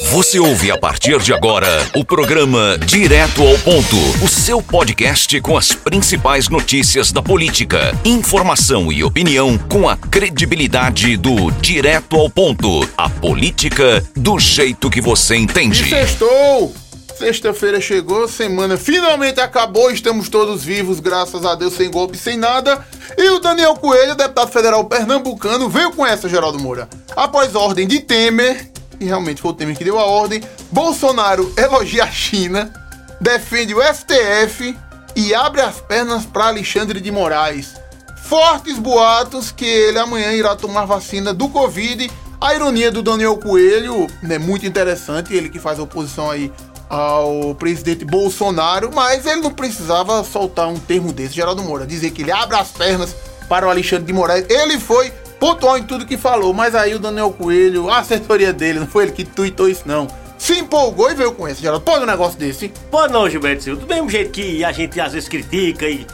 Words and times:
Você 0.00 0.38
ouve 0.38 0.70
a 0.70 0.78
partir 0.78 1.18
de 1.20 1.32
agora 1.32 1.68
o 1.94 2.04
programa 2.04 2.78
Direto 2.78 3.42
ao 3.42 3.58
Ponto, 3.58 3.96
o 4.24 4.28
seu 4.28 4.62
podcast 4.62 5.40
com 5.40 5.56
as 5.56 5.72
principais 5.72 6.48
notícias 6.48 7.12
da 7.12 7.22
política, 7.22 7.96
informação 8.04 8.90
e 8.90 9.04
opinião 9.04 9.58
com 9.58 9.88
a 9.88 9.96
credibilidade 9.96 11.16
do 11.16 11.50
Direto 11.50 12.16
ao 12.16 12.30
Ponto, 12.30 12.88
a 12.96 13.08
política 13.10 14.02
do 14.16 14.38
jeito 14.38 14.88
que 14.88 15.00
você 15.00 15.36
entende. 15.36 15.82
E! 15.82 16.82
Sexta-feira 17.18 17.80
chegou, 17.80 18.26
semana 18.26 18.76
finalmente 18.76 19.40
acabou, 19.40 19.90
estamos 19.92 20.28
todos 20.28 20.64
vivos, 20.64 20.98
graças 20.98 21.44
a 21.44 21.54
Deus, 21.54 21.74
sem 21.74 21.88
golpe, 21.90 22.18
sem 22.18 22.36
nada. 22.36 22.84
E 23.16 23.28
o 23.30 23.38
Daniel 23.38 23.76
Coelho, 23.76 24.16
deputado 24.16 24.50
federal 24.50 24.84
pernambucano, 24.86 25.68
veio 25.68 25.92
com 25.92 26.04
essa, 26.04 26.28
Geraldo 26.28 26.58
Moura. 26.58 26.88
Após 27.14 27.54
ordem 27.54 27.86
de 27.86 28.00
Temer, 28.00 28.71
e 29.02 29.06
realmente 29.06 29.42
foi 29.42 29.50
o 29.50 29.54
Temer 29.54 29.76
que 29.76 29.84
deu 29.84 29.98
a 29.98 30.04
ordem, 30.04 30.40
Bolsonaro 30.70 31.52
elogia 31.56 32.04
a 32.04 32.10
China, 32.10 32.72
defende 33.20 33.74
o 33.74 33.80
STF 33.82 34.76
e 35.16 35.34
abre 35.34 35.60
as 35.60 35.80
pernas 35.80 36.24
para 36.24 36.46
Alexandre 36.46 37.00
de 37.00 37.10
Moraes. 37.10 37.74
Fortes 38.22 38.78
boatos 38.78 39.50
que 39.50 39.66
ele 39.66 39.98
amanhã 39.98 40.32
irá 40.32 40.54
tomar 40.54 40.84
vacina 40.84 41.34
do 41.34 41.48
Covid. 41.48 42.10
A 42.40 42.54
ironia 42.54 42.90
do 42.90 43.02
Daniel 43.02 43.36
Coelho 43.36 44.06
é 44.22 44.26
né, 44.26 44.38
muito 44.38 44.66
interessante, 44.66 45.34
ele 45.34 45.48
que 45.48 45.58
faz 45.58 45.78
oposição 45.78 46.30
aí 46.30 46.50
ao 46.88 47.54
presidente 47.54 48.04
Bolsonaro, 48.04 48.90
mas 48.94 49.26
ele 49.26 49.40
não 49.40 49.50
precisava 49.50 50.22
soltar 50.22 50.68
um 50.68 50.78
termo 50.78 51.12
desse, 51.12 51.34
Geraldo 51.34 51.62
Moura, 51.62 51.86
dizer 51.86 52.10
que 52.10 52.22
ele 52.22 52.30
abre 52.30 52.56
as 52.56 52.68
pernas 52.68 53.14
para 53.48 53.66
o 53.66 53.70
Alexandre 53.70 54.04
de 54.04 54.12
Moraes. 54.12 54.46
Ele 54.48 54.78
foi 54.78 55.12
pontual 55.42 55.76
em 55.76 55.82
tudo 55.82 56.06
que 56.06 56.16
falou, 56.16 56.54
mas 56.54 56.72
aí 56.72 56.94
o 56.94 57.00
Daniel 57.00 57.32
Coelho, 57.32 57.90
a 57.90 57.98
assessoria 57.98 58.52
dele, 58.52 58.78
não 58.78 58.86
foi 58.86 59.02
ele 59.02 59.12
que 59.12 59.24
tuitou 59.24 59.68
isso 59.68 59.82
não. 59.84 60.06
Se 60.38 60.56
empolgou 60.56 61.10
e 61.10 61.16
veio 61.16 61.32
com 61.32 61.48
esse, 61.48 61.60
Geraldo. 61.60 61.84
Pode 61.84 62.04
um 62.04 62.06
negócio 62.06 62.38
desse? 62.38 62.68
Pode 62.88 63.12
não, 63.12 63.28
Gilberto 63.28 63.64
Silva. 63.64 63.80
Do 63.80 63.86
mesmo 63.88 64.08
jeito 64.08 64.30
que 64.30 64.64
a 64.64 64.70
gente 64.70 65.00
às 65.00 65.12
vezes 65.12 65.28
critica 65.28 65.88
e 65.88 66.06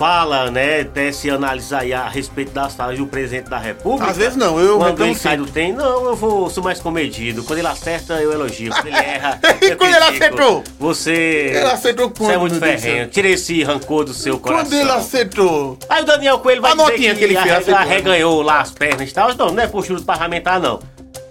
fala, 0.00 0.50
né, 0.50 0.80
até 0.80 1.12
se 1.12 1.28
analisar 1.28 1.80
aí 1.80 1.92
a 1.92 2.08
respeito 2.08 2.52
das 2.52 2.74
falas 2.74 2.96
do 2.96 3.06
presidente 3.06 3.50
da 3.50 3.58
República. 3.58 4.10
Às 4.10 4.16
vezes 4.16 4.34
não, 4.34 4.58
eu 4.58 4.78
Quando 4.78 5.04
ele 5.04 5.14
sai 5.14 5.36
do 5.36 5.44
tem, 5.44 5.74
não, 5.74 6.06
eu 6.06 6.16
vou, 6.16 6.48
sou 6.48 6.64
mais 6.64 6.80
comedido. 6.80 7.44
Quando 7.44 7.58
ele 7.58 7.68
acerta, 7.68 8.14
eu 8.14 8.32
elogio. 8.32 8.72
Quando 8.72 8.86
ele 8.86 8.96
erra, 8.96 9.38
eu 9.60 9.76
Quando 9.76 9.94
ele 9.94 10.04
acertou? 10.04 10.64
Você. 10.78 11.52
Ele 11.54 11.58
acertou 11.66 12.10
Você 12.16 12.24
é 12.24 12.26
quando, 12.38 12.40
muito 12.40 12.58
ferrenho. 12.58 13.08
Tira 13.08 13.28
esse 13.28 13.62
rancor 13.62 14.06
do 14.06 14.14
seu 14.14 14.38
coração. 14.38 14.70
Quando 14.70 14.80
ele 14.80 14.90
acertou. 14.90 15.78
Aí 15.86 16.02
o 16.02 16.06
Daniel 16.06 16.38
Coelho 16.38 16.62
vai 16.62 16.70
A 16.70 16.74
dizer 16.76 16.90
notinha 16.90 17.12
que, 17.12 17.18
que 17.18 17.24
ele 17.26 17.36
fez, 17.36 17.68
arreganhou 17.68 18.40
lá 18.40 18.62
as 18.62 18.70
pernas 18.70 19.10
e 19.10 19.12
tal. 19.12 19.34
Não, 19.34 19.52
não 19.52 19.62
é 19.62 19.66
postura 19.66 20.00
parlamentar, 20.00 20.58
não. 20.58 20.80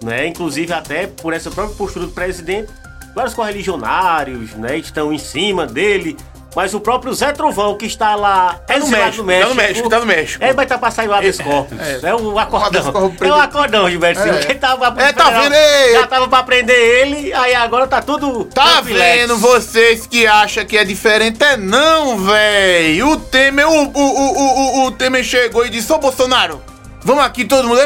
Né? 0.00 0.28
Inclusive, 0.28 0.72
até 0.72 1.08
por 1.08 1.32
essa 1.32 1.50
própria 1.50 1.74
postura 1.74 2.06
do 2.06 2.12
presidente, 2.12 2.70
vários 3.16 3.34
correligionários 3.34 4.54
né, 4.54 4.78
estão 4.78 5.12
em 5.12 5.18
cima 5.18 5.66
dele. 5.66 6.16
Mas 6.54 6.74
o 6.74 6.80
próprio 6.80 7.14
Zé 7.14 7.30
Trovão, 7.32 7.76
que 7.76 7.86
está 7.86 8.16
lá 8.16 8.60
Tá 8.66 8.76
no 8.76 8.84
exilado 8.84 9.22
México, 9.24 9.24
tá 9.42 9.48
no 9.48 9.54
México, 9.54 9.88
tá 9.88 10.00
no 10.00 10.06
México. 10.06 10.44
Ele 10.44 10.52
vai 10.52 10.64
estar 10.64 10.78
pra 10.78 10.90
sair 10.90 11.08
o 11.08 11.14
habeas 11.14 11.38
corpus. 11.38 11.78
é. 11.78 12.00
É, 12.08 12.14
o 12.14 12.38
acordão. 12.38 12.92
corpus 12.92 13.28
É 13.28 13.30
o 13.30 13.34
acordão, 13.34 13.88
Gilberto 13.88 14.20
Silva. 14.20 14.38
É. 14.40 14.42
Quem 14.44 14.58
tava 14.58 14.90
pra 14.90 15.04
É, 15.04 15.12
tá 15.12 15.30
vendo 15.30 15.52
aí? 15.54 15.92
Já 15.92 16.06
tava 16.08 16.28
pra 16.28 16.42
prender 16.42 16.76
ele, 16.76 17.32
aí 17.32 17.54
agora 17.54 17.86
tá 17.86 18.02
tudo. 18.02 18.46
Tá 18.46 18.80
vendo 18.80 19.36
vocês 19.36 20.06
que 20.06 20.26
acham 20.26 20.64
que 20.64 20.76
é 20.76 20.84
diferente? 20.84 21.42
É 21.42 21.56
não, 21.56 22.18
véi. 22.18 23.00
O 23.02 23.16
Temer, 23.16 23.68
o, 23.68 23.84
o, 23.84 24.00
o, 24.00 24.82
o, 24.82 24.86
o 24.86 24.90
Temer 24.90 25.22
chegou 25.22 25.64
e 25.64 25.70
disse, 25.70 25.92
ô 25.92 25.98
Bolsonaro, 25.98 26.60
vamos 27.04 27.24
aqui 27.24 27.44
todo 27.44 27.68
mundo. 27.68 27.80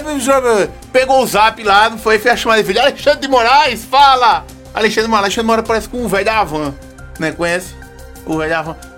Pegou 0.91 1.23
o 1.23 1.27
zap 1.27 1.63
lá, 1.63 1.91
não 1.91 1.99
foi, 1.99 2.19
fez 2.19 2.35
a 2.35 2.37
chamada 2.37 2.63
de 2.63 2.67
vídeo. 2.67 2.81
Alexandre 2.81 3.21
de 3.21 3.29
Moraes, 3.29 3.85
fala! 3.85 4.45
Alexandre 4.73 5.03
de 5.05 5.09
Moraes, 5.09 5.25
Alexandre 5.25 5.47
Moraes 5.47 5.69
parece 5.69 5.89
com 5.89 6.05
o 6.05 6.09
velho 6.09 6.25
da 6.25 6.39
Havan, 6.39 6.75
né? 7.19 7.31
Conhece? 7.33 7.84
O. 8.27 8.39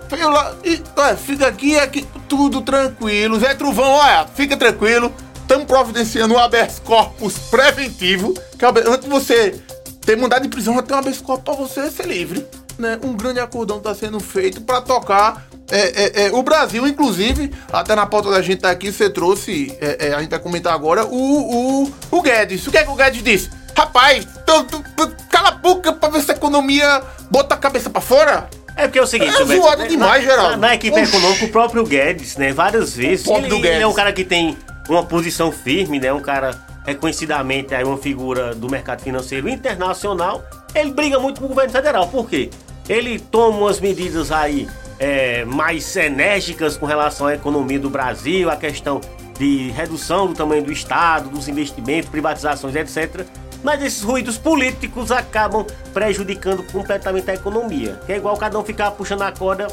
Veio 0.09 0.29
lá 0.29 0.55
e, 0.63 0.81
olha, 0.95 1.17
fica 1.17 1.47
aqui, 1.47 1.77
aqui, 1.77 2.07
tudo 2.29 2.61
tranquilo. 2.61 3.39
Zé 3.39 3.53
Truvão, 3.55 3.89
olha, 3.91 4.27
fica 4.35 4.55
tranquilo. 4.55 5.11
Estamos 5.41 5.65
providenciando 5.65 6.33
um 6.33 6.37
habeas 6.39 6.79
corpus 6.79 7.37
preventivo. 7.49 8.33
Que 8.57 8.65
é 8.65 8.69
o 8.69 8.71
antes 8.91 9.03
de 9.03 9.09
você 9.09 9.61
ter 10.05 10.17
mandado 10.17 10.43
de 10.43 10.49
prisão, 10.49 10.75
já 10.75 10.81
tem 10.81 10.95
um 10.95 10.99
habeas 10.99 11.19
corpus 11.21 11.43
pra 11.43 11.53
você 11.53 11.91
ser 11.91 12.05
livre. 12.07 12.45
Né? 12.77 12.99
Um 13.03 13.13
grande 13.13 13.39
acordão 13.39 13.77
está 13.77 13.93
sendo 13.95 14.19
feito 14.19 14.61
para 14.61 14.81
tocar 14.81 15.47
é, 15.69 16.23
é, 16.23 16.27
é, 16.27 16.31
o 16.31 16.41
Brasil, 16.43 16.87
inclusive, 16.87 17.51
até 17.73 17.93
na 17.95 18.05
pauta 18.05 18.29
da 18.31 18.41
gente 18.41 18.61
tá 18.61 18.71
aqui, 18.71 18.91
você 18.91 19.09
trouxe, 19.09 19.75
é, 19.81 20.07
é, 20.07 20.13
a 20.13 20.21
gente 20.21 20.29
vai 20.29 20.39
comentar 20.39 20.73
agora, 20.73 21.05
o, 21.05 21.83
o, 21.83 21.93
o 22.11 22.21
Guedes. 22.21 22.65
O 22.67 22.71
que 22.71 22.77
é 22.77 22.83
que 22.83 22.89
o 22.89 22.95
Guedes 22.95 23.21
disse? 23.21 23.49
Rapaz, 23.75 24.25
tu- 24.45 24.63
tu- 24.63 24.83
tu- 24.95 25.15
cala 25.29 25.49
a 25.49 25.51
boca 25.51 25.91
pra 25.91 26.09
ver 26.09 26.21
se 26.21 26.31
a 26.31 26.35
economia 26.35 27.03
bota 27.29 27.53
a 27.55 27.57
cabeça 27.57 27.89
pra 27.89 27.99
fora. 27.99 28.49
É 28.77 28.83
porque 28.83 28.99
é 28.99 29.01
o 29.01 29.07
seguinte, 29.07 29.33
É 29.33 29.37
Gilberto, 29.37 29.63
zoado 29.63 29.81
né, 29.81 29.87
demais, 29.87 30.23
na, 30.23 30.29
Geraldo. 30.29 30.51
Na, 30.51 30.67
na 30.67 30.75
equipe 30.75 31.01
Oxi. 31.01 31.15
econômica, 31.15 31.45
o 31.45 31.49
próprio 31.49 31.83
Guedes, 31.83 32.37
né, 32.37 32.53
várias 32.53 32.95
vezes, 32.95 33.27
ele, 33.27 33.47
ele 33.47 33.83
é 33.83 33.87
um 33.87 33.93
cara 33.93 34.13
que 34.13 34.23
tem 34.23 34.55
uma 34.87 35.03
posição 35.03 35.51
firme, 35.51 35.99
né, 35.99 36.13
um 36.13 36.21
cara 36.21 36.51
reconhecidamente 36.85 37.73
aí 37.75 37.83
uma 37.83 37.97
figura 37.97 38.53
do 38.55 38.69
mercado 38.69 39.01
financeiro 39.01 39.49
internacional. 39.49 40.45
Ele 40.73 40.91
briga 40.91 41.19
muito 41.19 41.39
com 41.39 41.47
o 41.47 41.49
governo 41.49 41.71
federal, 41.71 42.07
por 42.07 42.29
quê? 42.29 42.49
Ele 42.87 43.19
toma 43.19 43.57
umas 43.57 43.79
medidas 43.81 44.31
aí 44.31 44.69
é, 44.99 45.43
mais 45.43 45.95
enérgicas 45.95 46.77
com 46.77 46.85
relação 46.85 47.27
à 47.27 47.33
economia 47.33 47.79
do 47.79 47.89
Brasil, 47.89 48.49
a 48.49 48.55
questão 48.55 49.01
de 49.37 49.69
redução 49.69 50.27
do 50.27 50.33
tamanho 50.33 50.63
do 50.63 50.71
Estado, 50.71 51.29
dos 51.29 51.47
investimentos, 51.47 52.09
privatizações, 52.09 52.75
etc. 52.75 53.25
Mas 53.63 53.81
esses 53.83 54.03
ruídos 54.03 54.37
políticos 54.37 55.11
acabam 55.11 55.65
prejudicando 55.93 56.63
completamente 56.71 57.29
a 57.31 57.33
economia. 57.33 57.99
É 58.07 58.17
igual 58.17 58.37
cada 58.37 58.57
um 58.57 58.63
ficar 58.63 58.91
puxando 58.91 59.23
a 59.23 59.31
corda 59.31 59.67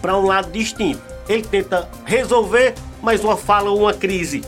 para 0.00 0.16
um 0.16 0.26
lado 0.26 0.50
distinto. 0.50 1.00
Ele 1.28 1.42
tenta 1.42 1.88
resolver, 2.04 2.74
mas 3.02 3.22
uma 3.22 3.36
fala 3.36 3.70
ou 3.70 3.80
uma 3.80 3.94
crise 3.94 4.42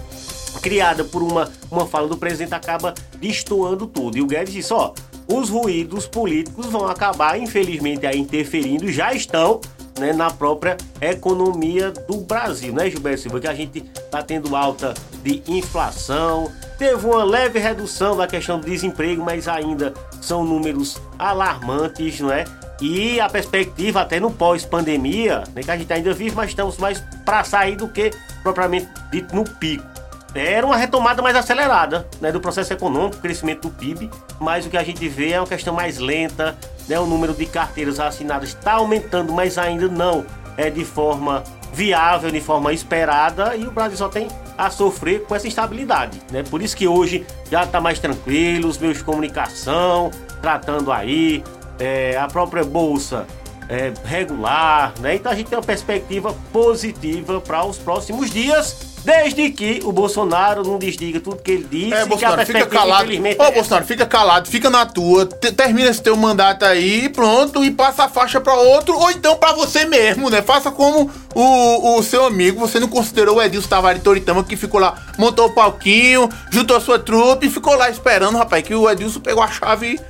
criada 0.63 1.05
por 1.05 1.23
uma, 1.23 1.51
uma 1.71 1.87
fala 1.87 2.09
do 2.09 2.17
presidente 2.17 2.55
acaba 2.55 2.95
destoando 3.19 3.87
tudo. 3.87 4.19
E 4.19 4.23
o 4.23 4.27
Guedes 4.27 4.53
disse, 4.53 4.73
ó, 4.73 4.93
os 5.29 5.49
ruídos 5.49 6.07
políticos 6.07 6.67
vão 6.67 6.89
acabar, 6.89 7.39
infelizmente, 7.39 8.07
aí 8.07 8.19
interferindo, 8.19 8.91
já 8.91 9.13
estão 9.13 9.61
né, 9.99 10.13
na 10.13 10.31
própria 10.31 10.77
economia 11.01 11.91
do 11.91 12.17
Brasil, 12.19 12.73
né, 12.73 12.91
Gilberto 12.91 13.21
Silva? 13.21 13.41
Que 13.41 13.47
a 13.47 13.55
gente 13.55 13.81
tá 14.11 14.23
tendo 14.23 14.57
alta 14.57 14.95
de 15.23 15.43
inflação, 15.47 16.51
teve 16.81 17.07
uma 17.07 17.23
leve 17.23 17.59
redução 17.59 18.17
da 18.17 18.27
questão 18.27 18.59
do 18.59 18.65
desemprego, 18.65 19.23
mas 19.23 19.47
ainda 19.47 19.93
são 20.19 20.43
números 20.43 20.99
alarmantes, 21.19 22.19
não 22.21 22.33
é? 22.33 22.47
E 22.81 23.21
a 23.21 23.29
perspectiva 23.29 24.01
até 24.01 24.19
no 24.19 24.31
pós-pandemia, 24.31 25.45
né, 25.55 25.63
que 25.63 25.71
a 25.71 25.77
gente 25.77 25.93
ainda 25.93 26.15
vive, 26.15 26.35
mas 26.35 26.49
estamos 26.49 26.79
mais 26.79 26.99
para 27.23 27.45
sair 27.45 27.77
do 27.77 27.87
que 27.87 28.11
propriamente 28.43 28.89
dito 29.13 29.37
no 29.37 29.45
pico. 29.45 29.85
Era 30.35 30.65
uma 30.65 30.79
retomada 30.79 31.21
mais 31.21 31.37
acelerada 31.37 32.09
né, 32.19 32.33
do 32.33 32.41
processo 32.41 32.73
econômico, 32.73 33.21
crescimento 33.21 33.69
do 33.69 33.75
PIB, 33.75 34.09
mas 34.41 34.65
o 34.65 34.71
que 34.71 34.79
a 34.79 34.83
gente 34.83 35.07
vê 35.07 35.33
é 35.33 35.41
uma 35.41 35.47
questão 35.47 35.75
mais 35.75 35.99
lenta, 35.99 36.57
né, 36.89 36.99
o 36.99 37.05
número 37.05 37.35
de 37.35 37.45
carteiras 37.45 38.01
assinadas 38.01 38.51
está 38.51 38.73
aumentando, 38.75 39.35
mas 39.35 39.59
ainda 39.59 39.87
não 39.87 40.25
é 40.57 40.71
de 40.71 40.85
forma 40.87 41.45
viável, 41.81 42.31
de 42.31 42.43
forma 42.43 42.75
esperada, 42.75 43.57
e 43.57 43.67
o 43.67 43.71
Brasil 43.71 43.97
só 43.97 44.07
tem 44.07 44.29
a 44.59 44.69
sofrer 44.69 45.25
com 45.25 45.35
essa 45.35 45.47
instabilidade. 45.47 46.21
Né? 46.31 46.43
Por 46.43 46.61
isso 46.61 46.77
que 46.77 46.87
hoje 46.87 47.25
já 47.51 47.65
está 47.65 47.81
mais 47.81 47.99
tranquilo, 47.99 48.69
os 48.69 48.77
meios 48.77 48.99
de 48.99 49.05
comunicação 49.05 50.11
tratando 50.43 50.93
aí, 50.93 51.43
é, 51.79 52.19
a 52.19 52.29
própria 52.29 52.63
bolsa 52.65 53.27
é, 53.71 53.93
regular, 54.05 54.93
né? 55.01 55.15
Então 55.15 55.31
a 55.31 55.35
gente 55.35 55.47
tem 55.49 55.57
uma 55.57 55.65
perspectiva 55.65 56.35
positiva 56.53 57.41
para 57.41 57.65
os 57.65 57.79
próximos 57.79 58.29
dias, 58.29 58.77
desde 59.05 59.49
que 59.51 59.81
o 59.85 59.93
Bolsonaro 59.93 60.65
não 60.65 60.77
desdiga 60.77 61.21
tudo 61.21 61.37
que 61.37 61.53
ele 61.53 61.67
disse. 61.71 61.95
É, 61.95 62.05
Bolsonaro, 62.05 62.45
fica 62.45 62.67
calado. 62.67 63.09
Ô, 63.13 63.45
é. 63.45 63.53
Bolsonaro, 63.53 63.87
fica 63.87 64.05
calado, 64.05 64.49
fica 64.49 64.69
na 64.69 64.85
tua, 64.85 65.25
te- 65.25 65.53
termina 65.53 65.89
esse 65.89 66.03
teu 66.03 66.17
mandato 66.17 66.65
aí, 66.65 67.09
pronto, 67.09 67.63
e 67.65 67.71
passa 67.71 68.05
a 68.05 68.09
faixa 68.09 68.41
pra 68.41 68.55
outro, 68.55 68.99
ou 68.99 69.09
então 69.11 69.37
pra 69.37 69.53
você 69.53 69.85
mesmo, 69.85 70.29
né? 70.29 70.43
Faça 70.43 70.73
como 70.73 71.09
o, 71.33 71.97
o 71.97 72.03
seu 72.03 72.25
amigo, 72.25 72.59
você 72.59 72.81
não 72.81 72.89
considerou 72.89 73.37
o 73.37 73.43
Edilson 73.43 73.69
Tavares 73.69 74.03
Toritama, 74.03 74.43
que 74.43 74.57
ficou 74.57 74.81
lá, 74.81 74.95
montou 75.17 75.47
o 75.47 75.55
palquinho, 75.55 76.29
juntou 76.51 76.77
a 76.77 76.81
sua 76.81 76.99
trupe 76.99 77.47
e 77.47 77.51
ficou 77.51 77.77
lá 77.77 77.89
esperando, 77.89 78.37
rapaz, 78.37 78.65
que 78.65 78.75
o 78.75 78.91
Edilson 78.91 79.21
pegou 79.21 79.45
a 79.45 79.49
chave 79.49 79.95
e 79.95 80.01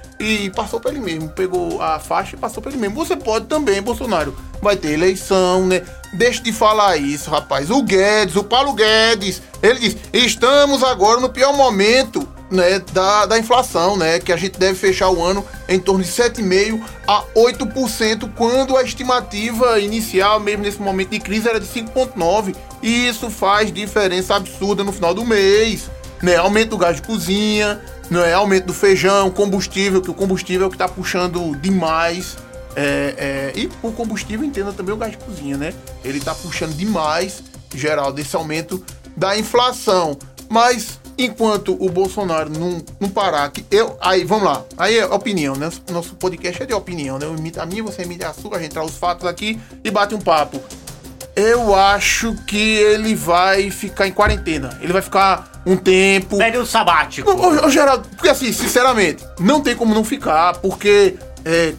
passou 0.55 0.81
pra 0.81 0.91
ele 0.91 1.01
mesmo. 1.01 1.29
Pegou 1.29 1.81
a 1.81 1.99
faixa 1.99 2.37
e 2.37 2.39
passou 2.39 2.63
pra 2.63 2.71
ele 2.71 2.81
mesmo. 2.81 2.97
Você 2.97 3.17
pode 3.17 3.47
também, 3.47 3.81
Bolsonaro. 3.81 4.37
Vai 4.61 4.77
ter 4.77 4.93
eleição, 4.93 5.67
né? 5.67 5.83
Deixa 6.13 6.43
de 6.43 6.53
falar 6.53 6.97
isso, 6.97 7.31
rapaz. 7.31 7.71
O 7.71 7.83
Guedes, 7.83 8.37
o 8.37 8.45
Paulo 8.45 8.75
Guedes, 8.75 9.41
ele 9.63 9.79
diz: 9.79 9.97
estamos 10.13 10.83
agora 10.83 11.21
no 11.21 11.29
pior 11.29 11.55
momento. 11.55 12.29
Né, 12.51 12.81
da, 12.93 13.27
da 13.27 13.39
inflação, 13.39 13.97
né, 13.97 14.19
que 14.19 14.33
a 14.33 14.37
gente 14.37 14.59
deve 14.59 14.75
fechar 14.77 15.09
o 15.09 15.23
ano 15.23 15.47
em 15.69 15.79
torno 15.79 16.03
de 16.03 16.11
7,5% 16.11 16.83
a 17.07 17.23
8%, 17.37 18.29
quando 18.35 18.77
a 18.77 18.83
estimativa 18.83 19.79
inicial, 19.79 20.41
mesmo 20.41 20.65
nesse 20.65 20.83
momento 20.83 21.11
de 21.11 21.21
crise, 21.21 21.49
era 21.49 21.61
de 21.61 21.69
5,9%. 21.69 22.57
E 22.83 23.07
isso 23.07 23.31
faz 23.31 23.73
diferença 23.73 24.35
absurda 24.35 24.83
no 24.83 24.91
final 24.91 25.15
do 25.15 25.25
mês, 25.25 25.89
né, 26.21 26.39
aumenta 26.39 26.75
o 26.75 26.79
gás 26.79 26.97
de 26.97 27.03
cozinha, 27.03 27.81
não 28.11 28.25
é? 28.25 28.33
Aumento 28.33 28.67
do 28.67 28.75
feijão, 28.75 29.31
combustível, 29.31 30.03
que 30.03 30.11
o 30.11 30.15
combustível 30.15 30.65
é 30.65 30.69
o 30.69 30.71
que 30.71 30.77
tá 30.77 30.89
puxando 30.89 31.57
demais. 31.61 32.37
É, 32.77 33.53
é, 33.55 33.59
e 33.59 33.71
o 33.83 33.93
combustível, 33.93 34.45
entenda 34.45 34.73
também 34.73 34.95
o 34.95 34.97
gás 34.97 35.13
de 35.13 35.19
cozinha, 35.19 35.57
né? 35.57 35.73
Ele 36.05 36.21
tá 36.21 36.35
puxando 36.35 36.75
demais, 36.77 37.43
geral, 37.75 38.13
desse 38.13 38.35
aumento 38.35 38.85
da 39.17 39.39
inflação. 39.39 40.19
Mas 40.49 40.99
enquanto 41.17 41.77
o 41.79 41.89
Bolsonaro 41.89 42.51
não, 42.51 42.83
não 42.99 43.09
parar, 43.09 43.49
que 43.51 43.65
eu. 43.71 43.97
Aí, 44.01 44.25
vamos 44.25 44.45
lá. 44.45 44.65
Aí 44.77 44.99
é 44.99 45.07
opinião, 45.07 45.55
né? 45.55 45.71
Nosso 45.91 46.15
podcast 46.15 46.63
é 46.63 46.67
de 46.67 46.75
opinião, 46.75 47.19
né? 47.19 47.27
Eu 47.27 47.37
imito 47.37 47.61
a 47.61 47.67
minha, 47.67 47.83
você 47.83 48.03
imita 48.03 48.29
a 48.29 48.33
sua, 48.33 48.57
a 48.57 48.61
gente 48.61 48.73
traz 48.73 48.91
os 48.91 48.97
fatos 48.97 49.27
aqui 49.27 49.61
e 49.85 49.91
bate 49.91 50.15
um 50.15 50.21
papo. 50.21 50.61
Eu 51.37 51.75
acho 51.75 52.35
que 52.47 52.59
ele 52.59 53.15
vai 53.15 53.71
ficar 53.71 54.07
em 54.07 54.13
quarentena. 54.13 54.77
Ele 54.83 54.93
vai 54.93 55.03
ficar 55.03 55.60
um 55.65 55.77
tempo. 55.77 56.39
Período 56.39 56.67
sabático. 56.67 57.31
Ô, 57.31 57.67
ô, 57.67 57.71
Geraldo, 57.71 58.09
porque 58.09 58.29
assim, 58.29 58.53
sinceramente, 58.53 59.25
não 59.39 59.61
tem 59.61 59.75
como 59.75 59.95
não 59.95 60.05
ficar, 60.05 60.59
porque 60.59 61.17
é, 61.45 61.75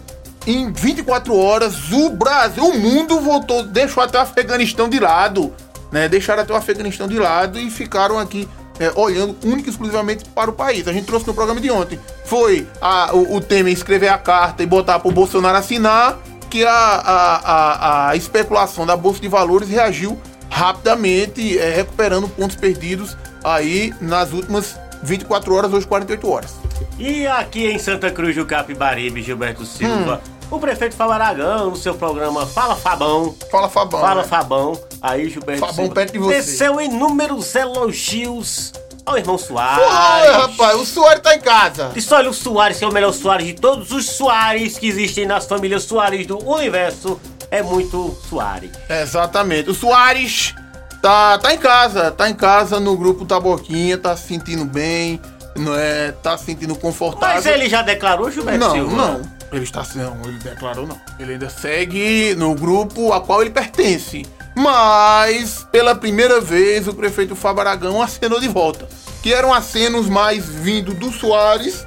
em 0.46 0.72
24 0.72 1.36
horas 1.36 1.92
o 1.92 2.10
Brasil, 2.10 2.64
o 2.64 2.78
mundo 2.78 3.20
voltou, 3.20 3.64
deixou 3.64 4.04
até 4.04 4.18
o 4.18 4.22
Afeganistão 4.22 4.90
de 4.90 5.00
lado, 5.00 5.54
né? 5.92 6.08
Deixaram 6.08 6.44
até 6.44 6.54
o 6.54 6.56
Afeganistão 6.56 7.08
de 7.08 7.20
lado 7.20 7.60
e 7.60 7.70
ficaram 7.70 8.18
aqui 8.18 8.48
é, 8.80 8.92
olhando 8.96 9.36
única 9.44 9.70
e 9.70 9.72
exclusivamente 9.72 10.26
para 10.26 10.50
o 10.50 10.54
país. 10.54 10.88
A 10.88 10.94
gente 10.94 11.06
trouxe 11.06 11.28
no 11.28 11.34
programa 11.34 11.62
de 11.62 11.70
ontem. 11.70 12.00
Foi 12.26 12.68
a, 12.82 13.14
o, 13.14 13.36
o 13.36 13.42
Temer 13.42 13.74
escrever 13.74 14.10
a 14.10 14.18
carta 14.18 14.64
e 14.64 14.66
botar 14.66 15.00
para 15.00 15.10
o 15.10 15.12
Bolsonaro 15.12 15.58
assinar 15.58 16.20
que 16.50 16.66
a, 16.66 16.72
a, 16.72 17.36
a, 17.36 18.10
a 18.10 18.16
especulação 18.16 18.86
da 18.86 18.98
Bolsa 18.98 19.22
de 19.22 19.28
Valores 19.28 19.70
reagiu 19.70 20.20
rapidamente, 20.50 21.58
é, 21.58 21.70
recuperando 21.76 22.28
pontos 22.28 22.58
perdidos 22.58 23.16
aí 23.44 23.94
nas 24.00 24.32
últimas 24.34 24.78
24 25.04 25.54
horas, 25.54 25.74
hoje 25.74 25.88
48 25.88 26.30
horas. 26.30 26.56
E 26.98 27.26
aqui 27.28 27.68
em 27.68 27.80
Santa 27.80 28.12
Cruz 28.12 28.36
do 28.36 28.46
Capibaribe, 28.46 29.22
Gilberto 29.22 29.66
Silva, 29.66 30.22
o 30.50 30.60
prefeito 30.60 30.96
Fábio 30.96 31.14
Aragão, 31.14 31.70
no 31.72 31.76
seu 31.76 31.96
programa 31.96 32.46
Fala 32.46 32.76
Fabão. 32.76 33.36
Fala, 33.50 33.70
Fabão. 33.70 34.02
Fala 34.02 34.22
né? 34.22 34.28
Fabão. 34.28 34.80
Aí, 35.02 35.30
Gilberto 35.30 35.62
Fabão 35.62 35.76
Silva. 35.76 35.94
perto 35.94 36.14
de 36.14 36.20
você. 36.20 36.36
Desceu 36.36 36.82
inúmeros 36.82 37.56
elogios 37.56 38.74
ao 39.06 39.18
irmão 39.18 39.38
Soares. 39.38 39.84
Foi, 39.84 40.34
rapaz, 40.34 40.80
o 40.80 40.86
Soares 40.86 41.22
tá 41.24 41.36
em 41.36 41.40
casa. 41.40 41.92
Disse, 41.94 42.14
olha, 42.14 42.30
o 42.30 42.34
Soares, 42.34 42.78
que 42.78 42.84
é 42.84 42.88
o 42.88 42.94
melhor 42.94 43.14
Soares 43.14 43.48
de 43.48 43.54
todos 43.54 43.92
os 43.92 44.06
Soares 44.10 44.78
que 44.78 44.88
existem 44.88 45.26
nas 45.26 45.46
famílias 45.46 45.84
Soares 45.84 46.28
do 46.28 46.38
universo, 46.48 47.20
é 47.50 47.64
muito 47.64 48.16
Soares. 48.30 48.72
Exatamente. 48.90 49.70
O 49.70 49.74
Soares 49.74 50.54
tá, 51.02 51.38
tá 51.38 51.54
em 51.54 51.58
casa, 51.58 52.12
tá 52.12 52.30
em 52.30 52.34
casa 52.34 52.80
no 52.80 52.96
grupo 52.98 53.26
Taboquinha, 53.26 53.98
tá 53.98 54.16
se 54.16 54.28
sentindo 54.28 54.66
bem, 54.66 55.20
não 55.56 55.76
é, 55.76 56.12
tá 56.12 56.38
se 56.38 56.46
sentindo 56.46 56.76
confortável. 56.76 57.36
Mas 57.36 57.46
ele 57.46 57.68
já 57.68 57.82
declarou, 57.82 58.30
Gilberto 58.32 58.60
Não, 58.60 58.72
Silva? 58.72 58.96
não. 58.96 59.42
Ele 59.52 59.64
está 59.64 59.86
não, 59.96 60.18
ele 60.24 60.40
declarou 60.40 60.88
não. 60.88 60.98
Ele 61.20 61.34
ainda 61.34 61.50
segue 61.50 62.34
no 62.36 62.56
grupo 62.56 63.12
a 63.12 63.20
qual 63.20 63.42
ele 63.42 63.50
pertence. 63.50 64.26
Mas, 64.56 65.68
pela 65.72 65.94
primeira 65.94 66.40
vez, 66.40 66.88
o 66.88 66.94
prefeito 66.94 67.36
Fábio 67.36 67.62
Aragão 67.62 68.02
acenou 68.02 68.40
de 68.40 68.48
volta. 68.48 68.88
Que 69.22 69.34
eram 69.34 69.54
acenos 69.54 70.08
mais 70.08 70.46
vindo 70.48 70.94
do 70.94 71.12
Soares, 71.12 71.86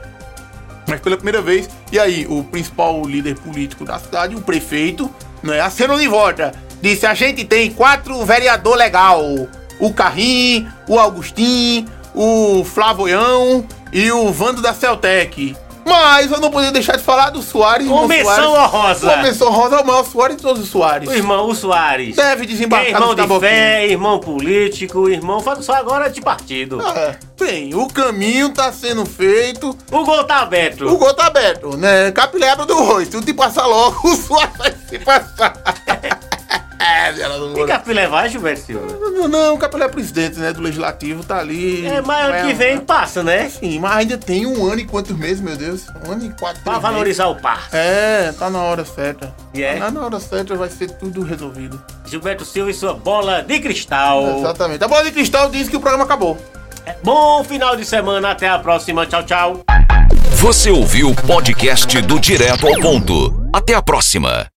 mas 0.86 1.00
pela 1.00 1.16
primeira 1.16 1.40
vez. 1.40 1.68
E 1.90 1.98
aí, 1.98 2.26
o 2.28 2.44
principal 2.44 3.02
líder 3.04 3.38
político 3.38 3.84
da 3.84 3.98
cidade, 3.98 4.34
o 4.36 4.40
prefeito, 4.42 5.10
não 5.42 5.52
é? 5.52 5.60
Acenou 5.60 5.98
de 5.98 6.06
volta. 6.06 6.52
Disse: 6.84 7.06
a 7.06 7.14
gente 7.14 7.46
tem 7.46 7.70
quatro 7.70 8.22
vereador 8.26 8.76
legal: 8.76 9.22
o 9.80 9.94
Carrim, 9.94 10.68
o 10.86 10.98
Augustin, 10.98 11.88
o 12.14 12.62
Flavoião 12.62 13.66
e 13.90 14.12
o 14.12 14.30
Vando 14.30 14.60
da 14.60 14.74
Celtec. 14.74 15.56
Mas 15.86 16.30
eu 16.30 16.40
não 16.40 16.50
poderia 16.50 16.72
deixar 16.72 16.96
de 16.96 17.02
falar 17.02 17.30
do 17.30 17.40
Soares. 17.40 17.86
Soares. 17.86 18.26
honrosa. 18.44 19.16
Convenção 19.16 19.48
honrosa 19.48 19.76
é 19.76 19.80
o 19.80 19.86
maior 19.86 20.04
Soares 20.04 20.36
de 20.36 20.42
todos 20.42 20.62
os 20.62 20.68
Soares. 20.68 21.08
O 21.08 21.12
irmão, 21.14 21.48
o 21.48 21.54
Soares. 21.54 22.16
Deve 22.16 22.44
é 22.44 22.46
desembarcar 22.46 22.90
irmão 22.90 23.14
de 23.14 23.40
fé, 23.40 23.86
irmão 23.86 24.18
político, 24.18 25.08
irmão 25.08 25.42
só 25.62 25.74
agora 25.74 26.10
de 26.10 26.20
partido. 26.20 26.82
É, 26.82 27.16
bem, 27.38 27.74
o 27.74 27.86
caminho 27.88 28.50
tá 28.50 28.70
sendo 28.72 29.06
feito. 29.06 29.74
O 29.90 30.04
gol 30.04 30.24
tá 30.24 30.40
aberto. 30.40 30.86
O 30.86 30.98
gol 30.98 31.14
tá 31.14 31.28
aberto, 31.28 31.78
né? 31.78 32.12
Capilebra 32.12 32.66
do 32.66 32.74
Rui. 32.82 33.06
Se 33.06 33.18
te 33.22 33.32
passar 33.32 33.64
logo, 33.64 34.00
o 34.06 34.16
Soares 34.16 34.56
vai 34.58 34.74
se 34.86 34.98
passar. 34.98 35.93
É, 36.84 37.12
Tem 37.66 37.80
que 37.80 37.92
levar, 37.92 38.28
Gilberto 38.28 38.60
Silva. 38.60 38.86
Não, 39.00 39.28
não, 39.28 39.54
o 39.54 39.58
Capilé 39.58 39.86
é 39.86 39.88
presidente, 39.88 40.38
né? 40.38 40.52
Do 40.52 40.60
Legislativo, 40.62 41.24
tá 41.24 41.38
ali. 41.38 41.86
É, 41.86 42.00
mas 42.00 42.26
ano 42.28 42.38
Não 42.38 42.46
que 42.46 42.54
vem 42.54 42.78
passa, 42.78 43.22
né? 43.22 43.48
Sim, 43.48 43.78
mas 43.78 43.96
ainda 43.96 44.18
tem 44.18 44.46
um 44.46 44.66
ano 44.66 44.80
e 44.80 44.84
quantos 44.86 45.16
meses, 45.16 45.40
meu 45.40 45.56
Deus? 45.56 45.82
Um 46.06 46.12
ano 46.12 46.26
e 46.26 46.30
quatro 46.38 46.62
Pra 46.62 46.78
valorizar 46.78 47.26
o 47.28 47.36
par. 47.36 47.68
meses. 47.72 47.74
É, 47.74 48.32
tá 48.38 48.50
na 48.50 48.60
hora 48.62 48.84
certa. 48.84 49.34
E 49.52 49.62
é? 49.62 49.76
Tá 49.76 49.90
na 49.90 50.04
hora 50.04 50.20
certa, 50.20 50.54
vai 50.54 50.68
ser 50.68 50.90
tudo 50.90 51.22
resolvido. 51.22 51.82
Gilberto 52.06 52.44
Silva 52.44 52.70
e 52.70 52.74
sua 52.74 52.94
bola 52.94 53.42
de 53.42 53.58
cristal. 53.60 54.38
Exatamente. 54.38 54.84
A 54.84 54.88
bola 54.88 55.04
de 55.04 55.12
cristal 55.12 55.50
diz 55.50 55.68
que 55.68 55.76
o 55.76 55.80
programa 55.80 56.04
acabou. 56.04 56.36
É, 56.86 56.94
Bom 57.02 57.42
final 57.44 57.76
de 57.76 57.84
semana, 57.84 58.30
até 58.30 58.48
a 58.48 58.58
próxima. 58.58 59.06
Tchau, 59.06 59.22
tchau. 59.24 59.60
Você 60.36 60.70
ouviu 60.70 61.10
o 61.10 61.14
podcast 61.14 62.00
do 62.02 62.20
Direto 62.20 62.66
ao 62.66 62.78
Ponto. 62.78 63.48
Até 63.52 63.72
a 63.74 63.80
próxima. 63.80 64.53